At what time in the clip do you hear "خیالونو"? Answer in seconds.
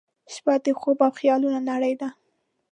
1.19-1.59